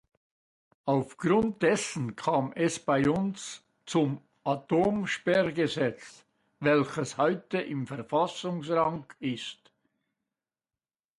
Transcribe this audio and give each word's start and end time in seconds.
Aufgrund 0.85 1.61
dessen 1.61 2.15
kam 2.15 2.51
es 2.53 2.79
bei 2.79 3.07
uns 3.07 3.61
zum 3.85 4.19
Atomsperrgesetz, 4.43 6.25
welches 6.59 7.17
heute 7.19 7.59
im 7.61 7.85
Verfassungsrang 7.85 9.05
ist. 9.19 9.71